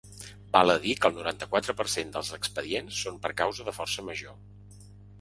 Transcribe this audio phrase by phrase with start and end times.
[0.55, 4.11] Val a dir que el noranta-quatre per cent dels expedients són per causa de força
[4.13, 4.39] major.